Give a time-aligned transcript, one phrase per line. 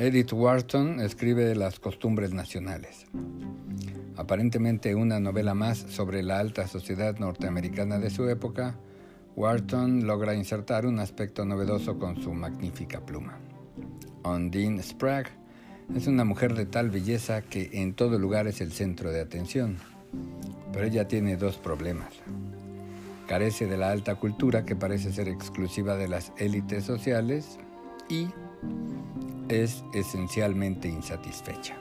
[0.00, 3.06] Edith Wharton escribe Las costumbres nacionales.
[4.16, 8.76] Aparentemente una novela más sobre la alta sociedad norteamericana de su época,
[9.34, 13.40] Wharton logra insertar un aspecto novedoso con su magnífica pluma.
[14.22, 15.26] Undine Spragg
[15.96, 19.78] es una mujer de tal belleza que en todo lugar es el centro de atención,
[20.72, 22.14] pero ella tiene dos problemas.
[23.26, 27.58] Carece de la alta cultura que parece ser exclusiva de las élites sociales
[28.08, 28.28] y
[29.48, 31.76] es esencialmente insatisfecha.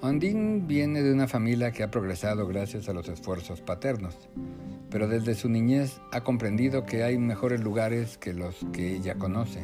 [0.00, 4.16] Ondine viene de una familia que ha progresado gracias a los esfuerzos paternos,
[4.90, 9.62] pero desde su niñez ha comprendido que hay mejores lugares que los que ella conoce,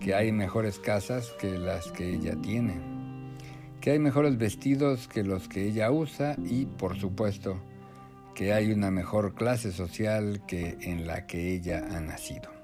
[0.00, 2.80] que hay mejores casas que las que ella tiene,
[3.82, 7.60] que hay mejores vestidos que los que ella usa y, por supuesto,
[8.34, 12.57] que hay una mejor clase social que en la que ella ha nacido.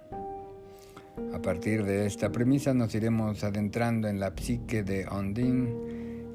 [1.32, 5.72] A partir de esta premisa nos iremos adentrando en la psique de Ondine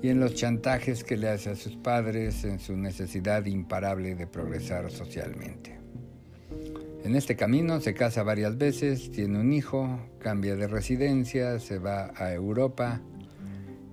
[0.02, 4.28] y en los chantajes que le hace a sus padres en su necesidad imparable de
[4.28, 5.78] progresar socialmente.
[7.04, 12.12] En este camino se casa varias veces, tiene un hijo, cambia de residencia, se va
[12.16, 13.02] a Europa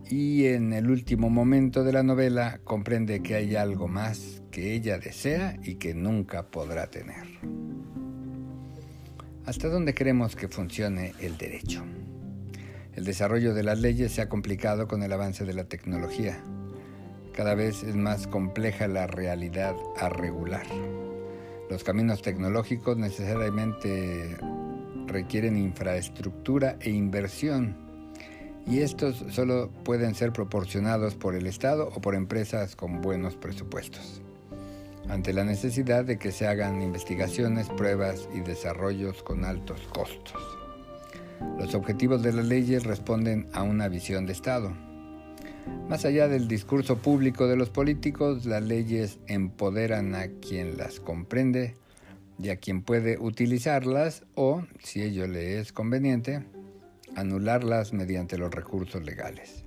[0.08, 4.98] y en el último momento de la novela comprende que hay algo más que ella
[4.98, 7.35] desea y que nunca podrá tener.
[9.46, 11.84] ¿Hasta dónde queremos que funcione el derecho?
[12.96, 16.42] El desarrollo de las leyes se ha complicado con el avance de la tecnología.
[17.32, 20.66] Cada vez es más compleja la realidad a regular.
[21.70, 24.36] Los caminos tecnológicos necesariamente
[25.06, 27.76] requieren infraestructura e inversión
[28.66, 34.22] y estos solo pueden ser proporcionados por el Estado o por empresas con buenos presupuestos
[35.08, 40.42] ante la necesidad de que se hagan investigaciones, pruebas y desarrollos con altos costos.
[41.58, 44.72] Los objetivos de las leyes responden a una visión de Estado.
[45.88, 51.74] Más allá del discurso público de los políticos, las leyes empoderan a quien las comprende
[52.38, 56.44] y a quien puede utilizarlas o, si ello le es conveniente,
[57.14, 59.65] anularlas mediante los recursos legales.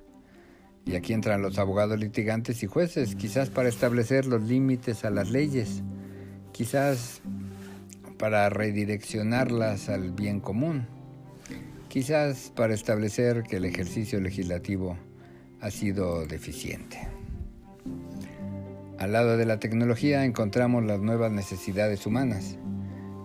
[0.86, 5.30] Y aquí entran los abogados litigantes y jueces, quizás para establecer los límites a las
[5.30, 5.82] leyes,
[6.52, 7.20] quizás
[8.18, 10.86] para redireccionarlas al bien común,
[11.88, 14.96] quizás para establecer que el ejercicio legislativo
[15.60, 16.98] ha sido deficiente.
[18.98, 22.58] Al lado de la tecnología encontramos las nuevas necesidades humanas.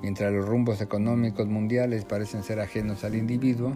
[0.02, 3.74] Mientras los rumbos económicos mundiales parecen ser ajenos al individuo,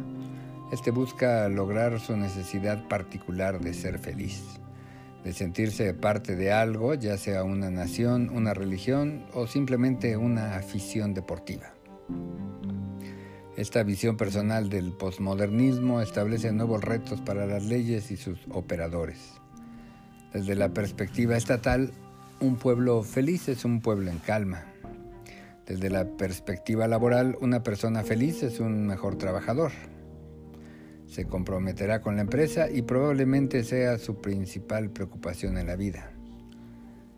[0.72, 4.44] este busca lograr su necesidad particular de ser feliz,
[5.24, 11.16] de sentirse parte de algo, ya sea una nación, una religión o simplemente una afición
[11.16, 11.74] deportiva.
[13.58, 19.34] Esta visión personal del posmodernismo establece nuevos retos para las leyes y sus operadores.
[20.32, 21.92] Desde la perspectiva estatal,
[22.40, 24.66] un pueblo feliz es un pueblo en calma.
[25.66, 29.72] Desde la perspectiva laboral, una persona feliz es un mejor trabajador
[31.10, 36.12] se comprometerá con la empresa y probablemente sea su principal preocupación en la vida.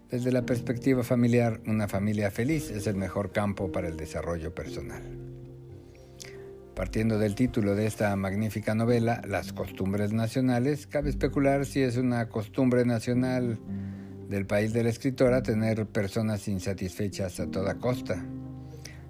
[0.09, 5.03] Desde la perspectiva familiar, una familia feliz es el mejor campo para el desarrollo personal.
[6.73, 12.29] Partiendo del título de esta magnífica novela, Las costumbres nacionales, cabe especular si es una
[12.29, 13.59] costumbre nacional
[14.29, 18.25] del país de la escritora tener personas insatisfechas a toda costa,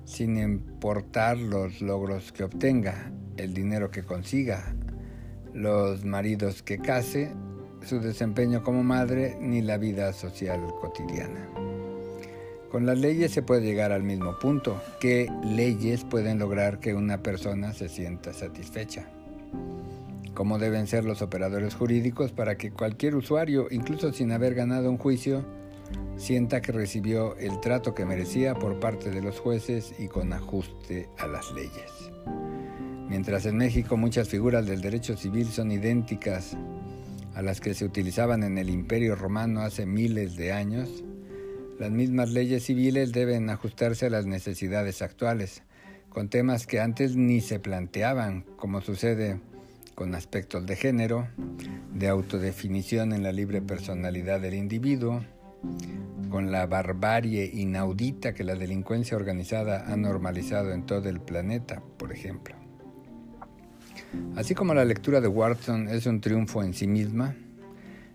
[0.06, 4.74] sin importar los logros que obtenga, el dinero que consiga,
[5.54, 7.34] los maridos que case,
[7.86, 11.50] su desempeño como madre ni la vida social cotidiana.
[12.72, 14.82] Con las leyes se puede llegar al mismo punto.
[15.02, 19.10] ¿Qué leyes pueden lograr que una persona se sienta satisfecha?
[20.34, 24.98] ¿Cómo deben ser los operadores jurídicos para que cualquier usuario, incluso sin haber ganado un
[24.98, 25.44] juicio,
[26.16, 31.10] sienta que recibió el trato que merecía por parte de los jueces y con ajuste
[31.18, 32.12] a las leyes?
[33.12, 36.56] Mientras en México muchas figuras del derecho civil son idénticas
[37.36, 41.04] a las que se utilizaban en el Imperio Romano hace miles de años,
[41.78, 45.62] las mismas leyes civiles deben ajustarse a las necesidades actuales,
[46.08, 49.42] con temas que antes ni se planteaban, como sucede
[49.94, 51.28] con aspectos de género,
[51.94, 55.22] de autodefinición en la libre personalidad del individuo,
[56.30, 62.14] con la barbarie inaudita que la delincuencia organizada ha normalizado en todo el planeta, por
[62.14, 62.61] ejemplo.
[64.36, 67.36] Así como la lectura de Wharton es un triunfo en sí misma,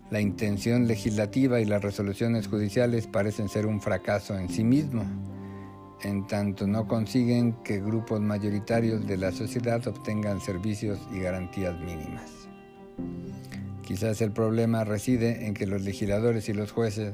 [0.09, 5.03] la intención legislativa y las resoluciones judiciales parecen ser un fracaso en sí mismo,
[6.01, 12.31] en tanto no consiguen que grupos mayoritarios de la sociedad obtengan servicios y garantías mínimas.
[13.83, 17.13] Quizás el problema reside en que los legisladores y los jueces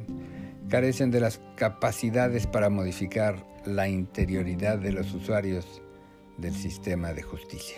[0.69, 5.81] carecen de las capacidades para modificar la interioridad de los usuarios
[6.37, 7.77] del sistema de justicia.